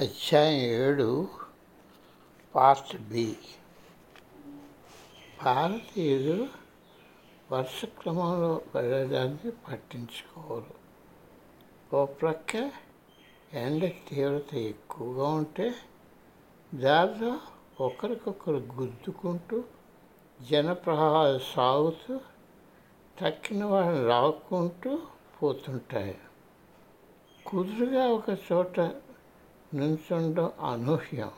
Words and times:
అధ్యాయం 0.00 0.60
ఏడు 0.60 1.28
part 2.54 2.96
B. 2.96 3.36
భారతీయులు 5.44 6.48
వరుస 7.52 7.84
క్రమంలో 7.84 8.60
వెళ్ళడాన్ని 8.74 9.50
పట్టించుకోరు. 9.50 10.74
ఓ 11.96 12.04
ప్రక్క 12.04 12.70
ఎండ 13.52 13.92
తీవ్రత 14.08 14.54
ఎక్కువగా 14.54 15.28
ఉంటే 15.28 15.74
దారిలో 16.74 17.38
ఒకరికొకరు 17.80 18.56
గుద్దుకుంటూ 18.56 19.64
జనప్రవాహాలు 20.50 21.38
సాగుతూ 21.38 22.20
తక్కిన 23.20 23.64
వాళ్ళని 23.64 24.08
లాక్కుంటూ 24.08 24.98
పోతుంటాయి. 25.42 26.18
కుదురుగా 27.46 28.06
ఒక 28.06 28.30
చోట 28.52 28.80
నుంచుండడం 29.74 30.52
అనూహ్యం. 30.66 31.30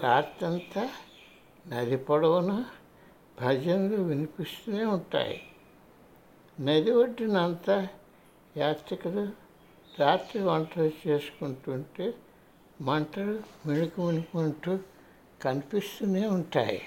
రాత్రంతా 0.00 0.90
నది 1.68 1.96
పొడవున 1.96 2.64
భజనలు 3.42 3.96
వినిపిస్తూనే 3.96 4.84
ఉంటాయి. 4.84 5.42
నది 6.60 6.90
ఒడ్డునంతా 6.90 7.88
యాత్రికులు 8.56 9.28
రాత్రి 10.00 10.42
వంటలు 10.42 10.90
చేసుకుంటుంటే 11.08 12.14
మంటలు 12.80 13.40
మిణుకు 13.66 14.10
మిణుకుంటూ 14.10 14.78
కనిపిస్తూనే 15.42 16.26
ఉంటాయి. 16.26 16.82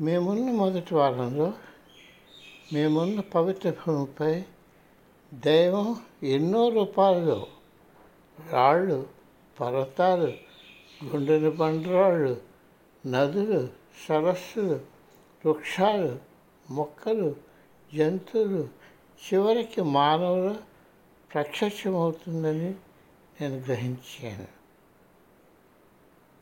మేమున్న 0.00 0.50
మొదటి 0.50 0.94
వారంలో 0.94 1.52
మేమున్న 2.72 3.20
పవిత్ర 3.20 3.70
భూమిపై 3.70 4.44
దైవం 5.34 5.96
ఎన్నో 6.22 6.68
రూపాల్లో 6.68 7.46
రాళ్ళు 8.50 9.06
పర్వతాలు 9.60 10.32
గుండెని 11.04 11.50
పండ్రాళ్ళు 11.50 12.40
నదులు 13.06 13.68
సరస్సులు 14.08 14.80
వృక్షాలు 15.46 16.18
మొక్కలు 16.70 17.36
జంతువులు. 17.94 18.68
చివరికి 19.18 19.82
మానవులు 19.82 20.56
ప్రత్యక్షమవుతుందని 21.32 22.74
నేను 23.40 23.56
గ్రహించాను. 23.56 24.46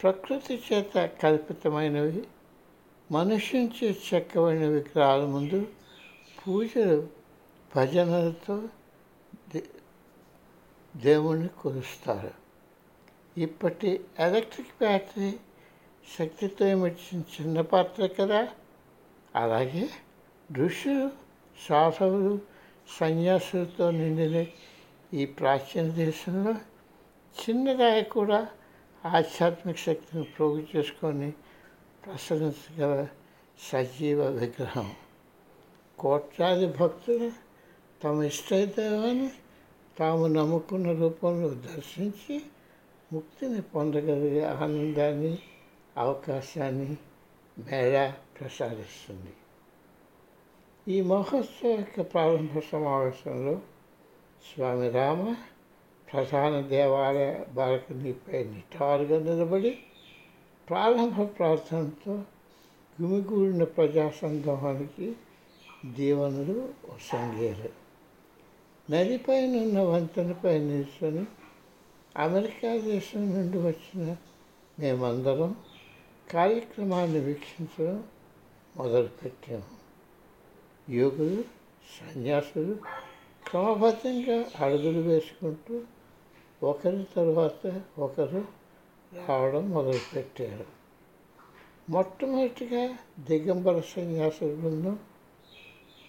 ప్రకృతి 0.03 0.63
చేత 0.73 1.11
కల్పితమైనవి 1.23 2.25
మనుషుంచి 3.11 3.97
చెక్కబడిన 4.15 4.67
విగ్రహాల 4.67 5.25
ముందు 5.25 5.69
పూజలు 6.39 7.09
భజనలతో 7.77 8.63
దేవుణ్ణి 10.97 11.49
కొలుస్తారు. 11.49 12.31
ఇప్పటి 13.41 14.01
ఎలక్ట్రిక్ 14.19 14.69
బ్యాటరీ 14.69 15.37
శక్తితో 16.19 16.67
ఇమిడ్చిన 16.67 17.23
చిన్న 17.41 17.61
పాత్ర 17.61 18.07
కదా? 18.07 18.49
అలాగే 19.35 19.89
ఋషులు 20.53 21.11
సాధవులు 21.69 22.41
సన్యాసులతో 23.01 23.91
నిండిన 23.91 24.47
ఈ 25.15 25.27
ప్రాచీన 25.27 25.89
దేశంలో 25.89 26.53
చిన్నదాయ 27.41 28.03
కూడా 28.03 28.49
ఆధ్యాత్మిక 29.07 29.77
శక్తిని 29.77 30.25
ప్రోగు 30.25 30.67
చేసుకొని 30.77 31.31
ప్రసరించగల 32.07 33.07
సజీవ 33.73 34.23
విగ్రహం. 34.27 34.93
కోట్లాది 35.99 36.67
భక్తులు 36.67 37.33
తమ 38.05 38.23
ఇష్టదైవాన్ని 38.23 39.31
తాము 39.99 40.27
నమ్ముకున్న 40.27 40.93
రూపంలో 40.93 41.49
దర్శించి 41.49 42.43
ముక్తిని 43.13 43.63
పొందగలిగే 43.63 44.45
ఆనందాన్ని 44.45 45.39
అవకాశాన్ని 45.97 46.97
మేళ 47.59 48.13
ప్రసాదిస్తుంది. 48.41 49.33
ఈ 50.89 51.03
మహోత్సవ 51.03 51.69
యొక్క 51.69 52.01
ప్రారంభ 52.01 52.59
సమావేశంలో 52.73 53.61
స్వామి 54.47 54.91
రామ 54.91 55.35
ప్రధాన 56.13 56.61
దేవాలయ 56.61 57.45
బాలకనిపై 57.53 58.45
నిటారుగా 58.45 59.19
నిలబడి 59.19 59.79
ప్రారంభ 60.69 61.23
ప్రార్థనతో 61.39 62.15
గుమిగూడిన 63.03 63.65
ప్రజా 63.65 64.11
సందోహానికి 64.11 65.17
దీవెనలు 65.87 66.69
వసంగేరు 66.85 67.86
నదిపైన 68.91 69.57
ఉన్న 69.57 69.81
వంతెనపై 69.81 70.59
నిల్చొని 70.59 71.25
అమెరికా 72.17 72.77
దేశం 72.77 73.35
నుండి 73.35 73.59
వచ్చిన 73.59 74.17
మేమందరం 74.79 75.57
కార్యక్రమాన్ని 76.31 77.21
వీక్షించడం 77.21 78.05
మొదలుపెట్టాము 78.77 79.77
యోగులు 80.91 81.45
సన్యాసులు 81.97 82.77
క్రమబద్ధంగా 83.49 84.67
అడుగులు 84.67 85.01
వేసుకుంటూ 85.01 85.83
ఒకరి 86.63 87.07
తర్వాత 87.17 87.83
ఒకరు 87.99 88.45
రావడం 89.29 89.71
మొదలుపెట్టారు. 89.71 90.67
మొట్టమొదటిగా 91.91 92.99
దిగంబర 93.21 93.81
సన్యాసుల 93.81 94.55
బృందం 94.55 94.99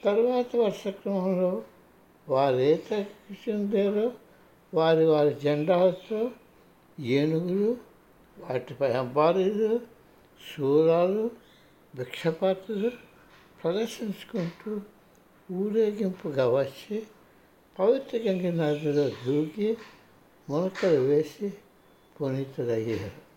తరువాత 0.03 0.55
వర్షక్రమంలో 0.55 1.63
వారు 2.29 2.55
ఏ 2.55 2.77
చెందారో 3.49 4.11
వారి 4.73 5.05
వారి 5.05 5.33
జెండాలతో 5.33 6.31
ఏనుగులు 6.99 7.77
వాటిపై 8.39 8.91
అంబారీలు 8.91 9.79
శూరాలు 10.57 11.31
భిక్షపాత్రులు 11.95 12.91
ప్రదర్శించుకుంటూ 13.63 14.81
ఊరేగింపుగా 15.51 16.59
వచ్చి 16.59 17.03
పవిత్ర 17.79 18.17
గంగ 18.17 18.61
నదిలో 18.61 19.09
దూకి 19.09 19.77
మునకలు 20.49 20.99
వేసి 20.99 21.53
పునీతులయ్యారు. 22.21 23.27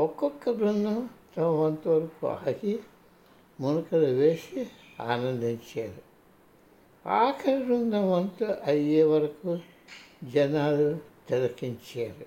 ఒక్కొక్క 0.00 0.50
బృందం 0.50 1.10
తమ 1.36 1.42
వంతు 1.42 1.88
వరకు 1.88 2.26
ఆగి 2.26 2.78
మునకలు 3.60 4.06
వేసి 4.06 4.66
ఆనందించారు. 5.00 6.11
ఆఖరి 7.06 7.64
బృందం 7.64 8.12
అంతా 8.12 8.62
అయ్యే 8.66 9.02
వరకు 9.02 9.58
జనాలు 10.24 10.98
తిలకించారు. 11.28 12.26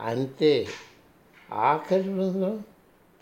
అంతే 0.00 0.66
ఆఖరి 1.52 2.10
బృందం 2.10 2.64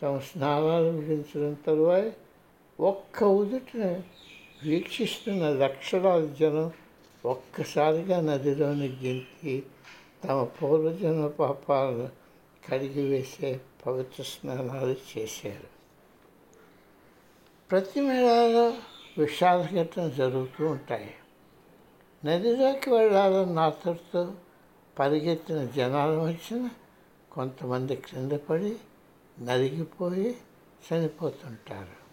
తమ 0.02 0.18
స్నానాలు 0.18 0.90
ముగించడం 0.90 1.56
తరువాత 1.66 2.12
ఒక్క 2.80 3.24
ఉదుటిన 3.24 4.00
వీక్షిస్తున్న 4.62 5.48
లక్షలాది 5.48 6.34
జనం 6.40 6.72
ఒక్కసారిగా 7.24 8.20
నదిలోని 8.20 8.88
గింతి 8.88 9.62
తమ 10.24 10.42
పూర్వజన్మ 10.42 11.26
పాపాలను 11.26 12.08
కడిగి 12.70 13.08
వేసే 13.08 13.60
పవిత్ర 13.86 14.22
స్నానాలు 14.22 15.18
చేశారు. 15.18 15.76
ప్రతి 17.70 18.00
మేళాలో 18.00 18.72
విషాదఘటన 19.18 20.08
జరుగుతూ 20.08 20.66
ఉంటాయి. 20.66 21.14
నదిలోకి 22.24 22.90
వెళ్ళాలన్న 22.90 23.58
ఆతృతో 23.58 24.32
పరిగెత్తిన 24.98 25.64
జనాల 25.64 26.10
మధ్యన 26.18 26.68
కొంతమంది 27.32 27.96
క్రింద 27.96 28.32
పడి 28.32 28.76
నలిగిపోయి 29.40 30.36
చనిపోతుంటారు. 30.92 32.06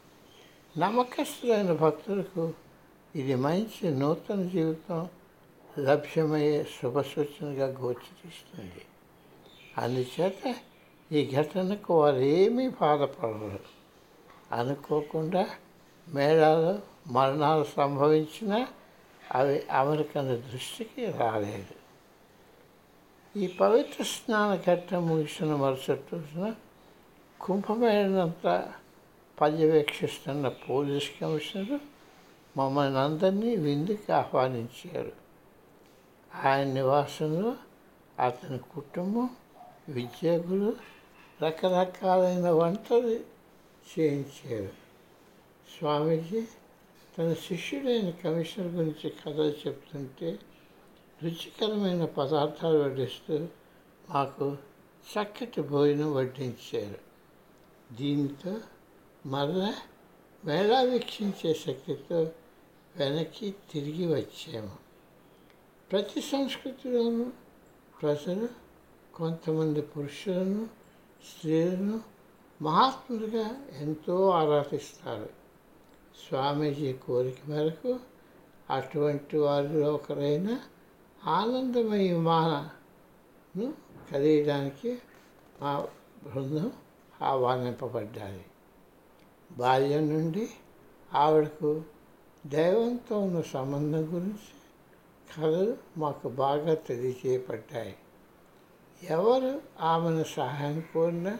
నమ్మకస్తులైన 0.80 1.74
భక్తులకు 1.74 2.54
ఇది 3.16 3.36
మంచి 3.36 3.92
నూతన 3.92 4.48
జీవితం 4.48 5.10
లభ్యమయ్యే 5.80 6.64
శుభ 6.64 7.02
సూచనగా 7.02 7.66
గోచరిస్తుంది. 7.66 8.86
అందుచేత 9.78 10.56
ఈ 11.12 11.36
ఘటనకు 11.36 12.02
వారు 12.02 12.20
ఏమీ 12.20 12.70
బాధపడరు. 12.70 13.60
అనుకోకుండా 14.52 15.50
మేళాలు 16.08 16.82
మరణాలు 17.08 17.64
సంభవించినా 17.64 18.68
అవి 19.32 19.64
అమెరికన్ 19.72 20.52
దృష్టికి 20.52 21.06
రాలేదు. 21.06 21.84
ఈ 23.40 23.48
పవిత్ర 23.48 24.04
స్నాన 24.04 24.56
ఘట్టం 24.56 25.08
ముగిసిన 25.08 25.56
మరుసటి 25.56 26.04
రోజున 26.14 26.56
కుంభమేళనంతా 27.42 28.74
పర్యవేక్షిస్తున్న 29.42 30.48
పోలీస్ 30.48 31.12
కమిషనర్ 31.22 31.80
మమ్మల్ని 32.58 33.00
అందరినీ 33.00 33.56
విందుకి 33.56 34.12
ఆహ్వానించారు. 34.12 35.12
ఆయన 36.44 36.68
నివాసంలో 36.68 37.56
అతని 38.20 38.58
కుటుంబం 38.58 39.30
విద్యార్థులు 39.90 40.74
రకరకాలైన 41.44 42.50
వంటలు 42.50 43.20
చేయించారు. 44.00 44.83
స్వామీజీ 45.80 46.48
తన 47.18 47.34
శిష్యుడైన 47.34 48.10
కమిషనర్ 48.10 48.68
గురించి 48.68 49.10
కథలు 49.10 49.54
చెప్తుంటే 49.68 50.40
రుచికరమైన 51.24 52.06
పదార్థాలు 52.06 52.78
వడ్డిస్తూ 52.78 53.48
మాకు 54.10 54.58
చక్కటి 55.12 55.62
భోజనం 55.62 56.14
వడ్డించారు. 56.14 57.00
దీంతో 57.96 58.58
మరలా 59.26 59.76
వేళా 60.46 60.82
వీక్షించే 60.82 61.54
శక్తితో 61.54 62.32
వెనక్కి 62.96 63.56
తిరిగి 63.72 64.06
వచ్చాము. 64.16 64.76
ప్రతి 65.92 66.22
సంస్కృతిలోనూ 66.22 67.26
ప్రజలు 68.02 68.50
కొంతమంది 69.16 69.82
పురుషులను 69.82 70.70
స్త్రీలను 71.30 72.02
మహాత్ములుగా 72.62 73.66
ఎంతో 73.80 74.30
ఆరాధిస్తారు. 74.30 75.43
స్వామీజీ 76.18 76.94
కోరిక 76.94 77.50
మేరకు 77.50 78.00
అటువంటి 78.70 79.38
వారిలో 79.38 79.94
ఒకరైన 79.94 80.60
ఆనందమయ 81.26 82.18
మాను 82.18 83.74
కలియడానికి 84.12 84.98
మా 85.62 85.88
బృందం 86.24 86.72
ఆహ్వానింపబడ్డాయి. 87.22 88.46
బాల్యం 89.52 90.10
నుండి 90.10 90.50
ఆవిడకు 91.14 91.82
దైవంతో 92.46 93.20
ఉన్న 93.20 93.42
సంబంధం 93.42 94.16
గురించి 94.16 94.54
కథలు 95.38 95.78
మాకు 95.98 96.30
బాగా 96.30 96.74
తెలియచేయబడ్డాయి. 96.74 97.96
ఎవరు 99.04 99.62
ఆమెను 99.80 100.24
సహాయం 100.24 100.84
కోరినా 100.94 101.40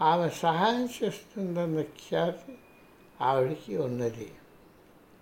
ఆమె 0.00 0.28
సహాయం 0.28 0.88
చేస్తుందన్న 1.02 1.82
ఖ్యాతి 1.82 2.58
ఆవిడకి 3.20 3.76
ఉన్నది. 3.76 4.32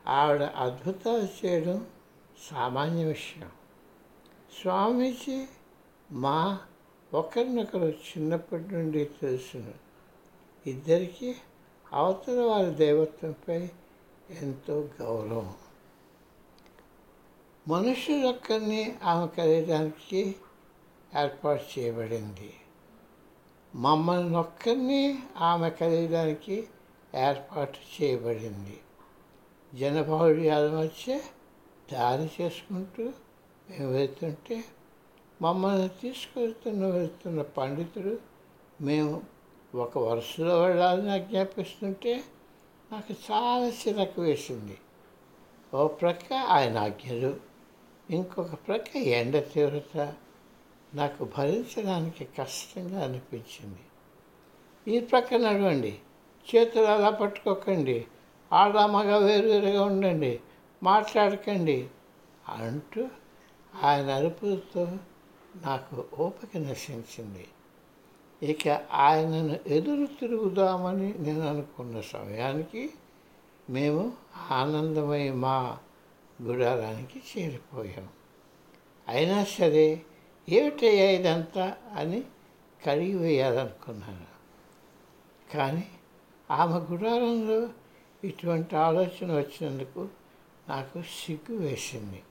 ఆవిడ 0.07 0.43
అద్భుతాలు 0.43 1.47
చేయడం 1.47 1.87
సామాన్య 2.51 3.05
విషయం. 3.05 3.51
స్వామీజీ 4.63 5.47
మా 6.11 6.61
ఒకరినొకరు 7.15 7.89
చిన్నప్పటి 7.89 8.75
నుండి 8.75 9.05
తెలుసును. 9.05 9.75
ఇద్దరికీ 10.67 11.35
అవతల 11.93 12.41
వారి 12.41 12.71
దైవత్వంపై 12.71 13.71
ఎంతో 14.31 14.89
గౌరవం. 15.03 15.55
మనుషులొక్కరిని 17.69 18.99
ఆమె 19.03 19.27
కలిగడానికి 19.27 20.37
ఏర్పాటు 21.23 21.79
చేయబడింది. 21.79 22.55
మమ్మల్ని 23.75 24.37
ఒక్కరిని 24.37 25.23
ఆమె 25.37 25.71
కలిగడానికి 25.71 26.69
ఏర్పాటు 27.15 27.79
చేయబడింది. 27.79 28.81
జనబహుళ్యాల 29.75 30.71
మధ్య 30.71 31.21
దారి 31.93 32.43
చేసుకుంటూ 32.43 33.13
మేము 33.71 33.93
వెళ్తుంటే 33.93 34.65
మమ్మల్ని 35.43 35.89
తీసుకెళ్తున్న 35.89 36.87
వెళ్తున్న 36.87 37.43
పండితుడు 37.43 38.19
మేము 38.81 39.23
ఒక 39.75 39.99
వరుసలో 39.99 40.63
వెళ్ళాలని 40.63 41.11
ఆజ్ఞాపిస్తుంటే 41.11 42.25
నాకు 42.93 43.15
చాలా 43.31 43.69
చిరకు 43.69 44.23
వేసింది. 44.23 44.79
ఓ 45.75 45.87
ప్రక్క 45.87 46.33
ఆయన 46.33 46.79
ఆజ్ఞలు 46.79 47.37
ఇంకొక 48.11 48.55
ప్రక్క 48.55 48.97
ఎండ 48.97 49.39
తీవ్రత 49.39 50.15
నాకు 50.95 51.25
భరించడానికి 51.25 52.25
కష్టంగా 52.25 53.05
అనిపించింది. 53.05 53.81
ఈ 54.97 55.01
ప్రక్క 55.01 55.35
నడవండి 55.35 55.99
చేతులు 56.55 56.85
అలా 56.85 57.11
పట్టుకోకండి. 57.11 58.07
ఆడ 58.53 58.79
మగ 58.79 59.17
వేరువేరుగా 59.17 59.85
ఉండండి. 59.85 60.41
మాట్లాడకండి. 60.83 61.89
అంటూ 62.49 63.09
ఆయన 63.85 64.11
అరుపులతో 64.11 64.85
నాకు 65.57 66.05
ఓపిక 66.19 66.57
నశించింది. 66.57 67.49
ఇక 68.43 68.69
ఆయనను 68.93 69.59
ఎదురు 69.67 70.07
తిరుగుదామని 70.07 71.15
నేను 71.19 71.49
అనుకున్న 71.49 72.01
సమయానికి 72.01 72.91
మేము 73.71 74.13
ఆనందమై 74.51 75.31
మా 75.31 75.79
గుడారానికి 76.43 77.23
చేరిపోయాం. 77.37 78.09
అయినా 79.09 79.45
సరే 79.45 80.03
ఏమిటయ్యా 80.49 81.11
ఇదంతా 81.11 81.77
అని 81.97 82.23
కడిగి 82.87 83.15
వేయాలనుకున్నాను 83.15 84.39
కానీ 85.55 85.87
ఆమె 86.51 86.79
గుడారంలో 86.79 87.69
ఇటువంటి 88.25 88.77
ఆలోచన 88.77 89.33
వచ్చినందుకు 89.33 90.09
నాకు 90.69 91.03
సిగ్గు 91.03 91.59
వేసింది. 91.59 92.23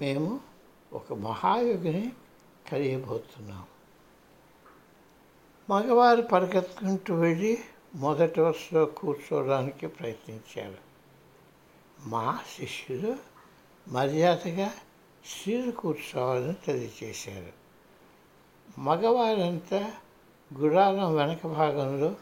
మేము 0.00 0.40
ఒక 0.92 1.12
మహాయుగిని 1.12 2.12
కలియబోతున్నాం. 2.72 3.64
మగవారు 5.70 6.22
పరిగెత్తుకుంటూ 6.22 7.14
వెళ్ళి 7.14 7.58
మొదటి 7.94 8.40
వరుసలో 8.40 8.86
కూర్చోవడానికి 8.86 9.86
ప్రయత్నించారు. 9.86 10.78
మా 12.08 12.38
శిష్యులు 12.58 13.16
మర్యాదగా 13.88 14.72
స్త్రీలు 15.26 15.70
కూర్చోవాలని 15.70 16.54
తెలియజేశారు. 16.54 17.60
మగవారంతా 18.80 19.92
గుడారం 20.58 21.16
వెనక 21.16 21.46
భాగంలో 21.46 22.14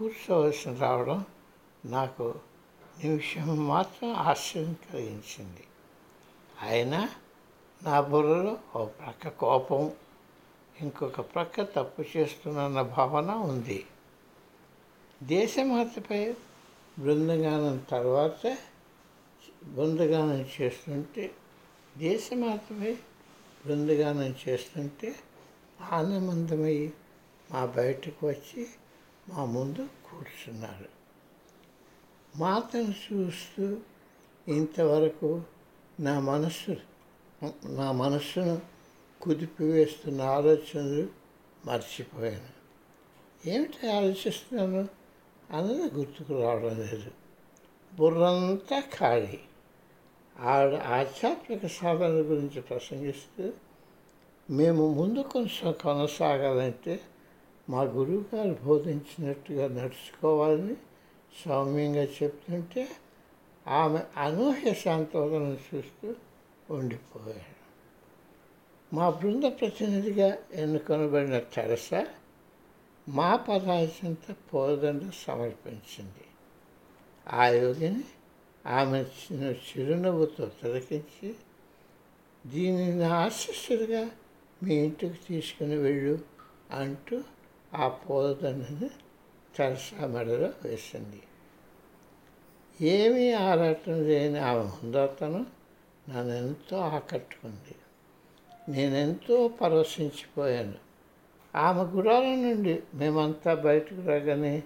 కూర్చోవలసి 0.00 0.74
రావడం 0.74 1.24
నాకు 1.84 2.34
నిమిషం 3.04 3.68
మాత్రం 3.68 4.12
ఆశ్చర్యం 4.12 4.76
కలిగించింది. 4.92 5.64
అయినా 6.62 7.08
నా 7.82 8.00
బుర్రలో 8.00 8.58
ఓ 8.76 8.84
ప్రక్క 8.84 9.28
కోపం 9.28 9.92
ఇంకొక 10.80 11.20
ప్రక్క 11.20 11.62
తప్పు 11.62 12.04
చేస్తున్న 12.16 12.82
భావన 12.82 13.30
ఉంది. 13.30 13.84
దేశమాతపై 15.22 16.34
బృందగానం 16.98 17.84
తర్వాత 17.90 18.58
బృందగానం 19.64 20.46
చేస్తుంటే 20.60 21.30
దేశమాతపై 21.98 22.96
బృందగానం 23.66 24.34
చేస్తుంటే 24.48 25.14
ఆనందమై 25.92 26.92
మా 27.50 27.64
బయటకు 27.66 28.28
వచ్చి 28.28 28.66
మా 29.30 29.42
ముందు 29.50 29.82
కూర్చున్నారు 30.06 30.88
మాతను 32.34 32.94
చూస్తూ 33.02 33.64
ఇంతవరకు 34.46 35.30
నా 35.98 36.14
మనస్సు 36.26 36.74
నా 37.78 37.86
మనస్సును 37.92 38.54
కుదిపివేస్తున్న 39.20 40.20
ఆలోచనలు 40.30 41.04
మర్చిపోయాను 41.64 42.50
ఏమిటి 43.46 43.80
ఆలోచిస్తున్నాను 43.90 44.82
అన్నది 45.52 45.86
గుర్తుకు 45.94 46.32
రావడం 46.42 46.74
లేదు 46.80 47.10
బుర్రంతా 47.92 48.78
ఖాళీ 48.96 49.38
ఆవిడ 50.36 50.74
ఆధ్యాత్మిక 50.90 51.66
సాధన 51.76 52.20
గురించి 52.30 52.60
ప్రసంగిస్తూ 52.62 53.44
మేము 54.48 54.84
ముందు 54.94 55.20
కొంచెం 55.32 55.72
కొనసాగాలంటే 55.82 56.94
మా 57.68 57.82
గురువు 57.82 58.24
గారు 58.34 58.54
బోధించినట్టుగా 58.64 59.68
నడుచుకోవాలని 59.68 60.76
సౌమ్యంగా 61.46 62.02
చెప్తుంటే 62.02 62.88
ఆమె 63.68 64.00
అనూహ్య 64.16 64.74
శాంతోదనం 64.74 65.58
చూస్తూ 65.66 66.14
ఉండిపోయాడు. 66.68 67.56
మా 68.94 69.10
బృంద 69.10 69.44
ప్రతినిధిగా 69.44 70.38
ఎన్నుకొనబడిన 70.54 71.38
తెరస 71.38 71.90
మా 73.08 73.36
పదార్థంత 73.36 74.32
పోదండ 74.54 75.10
సమర్పించింది. 75.26 76.24
ఆ 77.28 77.46
యోగిని 77.46 78.04
ఆమె 78.66 78.98
చిన్న 78.98 79.44
చిరునవ్వుతో 79.44 80.46
తిలకించి 80.46 81.34
దీనిని 82.46 83.04
ఆశిస్సులుగా 83.04 84.10
మీ 84.62 84.74
ఇంటికి 84.74 85.18
తీసుకుని 85.28 85.76
వెళ్ళు 85.76 86.18
అంటూ 86.72 87.22
ఆ 87.74 87.88
పూలదండని 87.88 88.90
తెరసా 89.56 90.06
మెడలో 90.06 90.50
వేసింది. 90.64 91.22
ఏమీ 92.80 93.32
ఆరాటం 93.32 94.02
లేని 94.02 94.38
ఆమె 94.38 94.62
ముందతను 94.62 95.46
నన్ను 96.08 96.34
ఎంతో 96.34 96.76
ఆకట్టుకుంది. 96.76 97.74
నేనెంతో 98.68 99.48
పరవశించిపోయాను. 99.48 100.74
ఆమె 101.56 101.82
గుడాల 101.82 102.22
నుండి 102.22 102.82
మేమంతా 102.94 103.54
బయటకు 103.54 104.02
రాగానే 104.06 104.62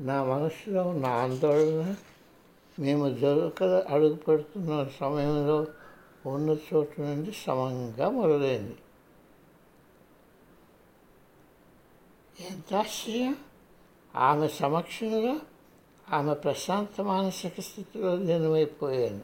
నా 0.00 0.24
మనసులో 0.24 0.82
ఉన్న 0.82 1.06
ఆందోళన 1.06 1.94
మేము 2.78 3.08
దొరక 3.08 3.62
అడుగు 3.62 4.14
పెడుతున్న 4.14 4.88
సమయంలో 5.00 5.66
ఉన్న 6.26 6.50
చోటు 6.50 7.00
నుండి 7.00 7.32
సమంగా 7.32 8.10
మొదలైంది. 8.10 8.76
ఎంత 12.40 12.84
ఆమె 14.16 14.48
సమక్షంలో 14.48 15.36
ఆమె 16.12 16.34
ప్రశాంత 16.34 17.00
మానసిక 17.00 17.60
స్థితిలో 17.60 18.14
లీనమైపోయాను. 18.16 19.20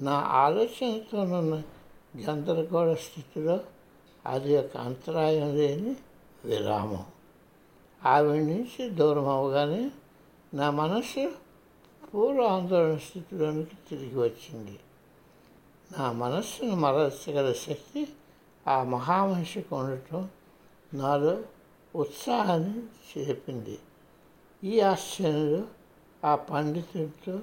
నా 0.00 0.12
ఆలోచనతోనున్న 0.12 1.62
గందరగోళ 2.30 2.94
స్థితిలో 2.94 3.60
అది 4.26 4.58
ఒక 4.58 4.76
అంతరాయం 4.76 5.56
లేని 5.56 5.96
విరామం. 6.44 7.04
ఆవిడ 8.06 8.42
నుంచి 8.42 8.90
దూరం 8.90 9.28
అవగానే 9.28 9.90
నా 10.54 10.70
మనసు 10.70 11.32
పూర్వ 12.14 12.46
ఆందోళన 12.46 12.96
స్థితిలోనికి 12.96 13.76
తిరిగి 13.90 14.18
వచ్చింది. 14.18 14.78
నా 15.98 16.12
మనస్సును 16.12 16.76
మరల్చగల 16.76 17.52
శక్తి 17.52 18.08
ఆ 18.68 18.82
మహామనిషికి 18.82 19.74
ఉండటం 19.74 20.28
నాలో 20.94 21.42
ఉత్సాహాన్ని 21.94 22.82
చేపింది. 23.18 23.78
ఈ 24.64 24.80
ఆశ్చర్యంలో 24.80 25.64
ఆ 26.24 26.34
పండితుడితో 26.34 27.40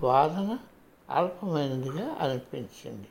వాదన 0.00 0.58
అల్పమైనదిగా 1.10 2.08
అనిపించింది. 2.20 3.06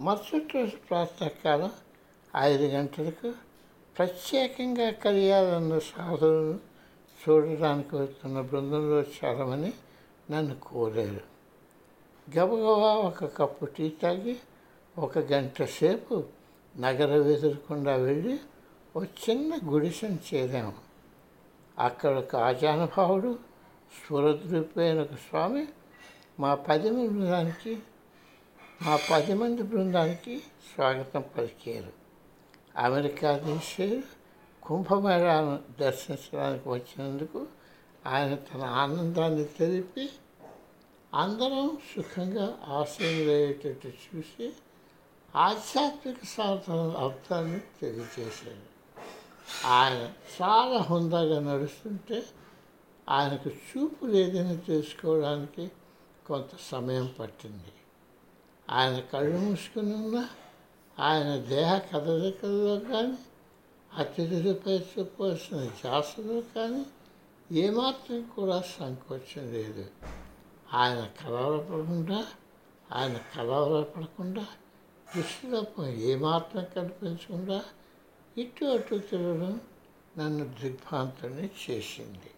మరుసటి 0.00 0.58
రోజు 0.58 0.76
ప్రాతకాలం 0.90 1.70
ఐదు 2.36 2.64
గంటలకు 2.64 3.32
ప్రత్యేకంగా 3.98 4.90
కలియాలన్న 4.90 5.78
సాధువులను 5.78 6.60
చూడడానికి 7.28 7.96
వస్తున్న 7.96 8.40
బృందంలో 8.40 9.00
చేరమని 9.00 9.72
నన్ను 10.30 10.56
కోరారు. 10.60 11.36
గబగబా 12.38 12.94
ఒక 12.94 13.36
కప్పు 13.36 13.64
టీ 13.64 13.88
తాగి 13.88 14.36
ఒక 14.98 15.18
గంట 15.18 15.62
సేపు 15.62 16.24
నగర 16.76 17.30
ఎదురకుండా 17.30 17.96
వెళ్ళి 17.96 18.38
ఒక 18.96 19.04
చిన్న 19.04 19.58
గుడిసెను 19.64 20.18
చేరాము 20.34 20.74
అక్కడ 21.78 22.18
ఒక 22.18 22.36
ఆజానుభావుడు 22.36 23.38
స్వరద్రూపైన 23.96 25.00
ఒక 25.00 25.14
స్వామి 25.14 25.66
మా 26.40 26.54
పది 26.54 26.90
బృందానికి 26.90 27.78
మా 28.82 28.98
పది 29.10 29.34
మంది 29.34 29.62
బృందానికి 29.62 30.38
స్వాగతం 30.38 31.24
పలికారు. 31.38 31.92
అమెరికా 32.76 33.40
నుంచి 33.46 34.04
కుంభమేళాను 34.62 35.58
దర్శించడానికి 35.80 36.68
వచ్చినందుకు 36.68 37.46
ఆయన 38.06 38.34
తన 38.34 38.62
ఆనందాన్ని 38.62 39.44
తెలిపి 39.44 40.10
అందరం 41.14 41.78
సుఖంగా 41.96 42.58
ఆశీనులయ్యేటట్టు 42.68 43.88
చూసి 43.88 44.52
ఆధ్యాత్మిక 45.36 46.16
సాధన 46.24 46.94
అర్థాన్ని 47.04 47.60
తెలియజేశారు. 47.60 48.75
ఆయన 49.64 50.12
చాలా 50.42 50.78
హుందాగా 50.78 51.40
నడుస్తుంటే 51.40 52.24
ఆయనకు 53.08 53.48
చూపు 53.48 54.06
లేదని 54.06 54.56
తెలుసుకోవడానికి 54.56 55.70
కొంత 56.26 56.48
సమయం 56.70 57.14
పట్టింది. 57.20 57.72
ఆయన 58.70 59.00
కళ్ళు 59.00 59.38
మూసుకుని 59.38 59.94
ఉన్న 59.94 60.28
ఆయన 60.98 61.36
దేహ 61.36 61.78
కదలికల్లో 61.78 62.80
కానీ 62.80 63.18
అతిథులపై 63.96 64.78
చెప్పవలసిన 64.78 65.64
జాసలో 65.64 66.42
కానీ 66.56 66.86
ఏమాత్రం 67.52 68.30
కూడా 68.36 68.62
సంకోచం 68.78 69.52
లేదు. 69.52 69.86
ఆయన 70.72 71.08
కలవరపడకుండా 71.24 72.26
ఆయన 72.92 73.16
కలవరపడకుండా 73.36 74.46
దృష్టిలోపం 75.16 75.86
ఏమాత్రం 75.86 76.66
కనిపించకుండా 76.76 77.64
ఇటు 78.36 78.64
అటు 78.64 78.96
తిరగడం 79.10 79.60
నన్ను 80.18 80.44
దిగ్భ్రాంతుని 80.62 81.50
చేసింది. 81.62 82.30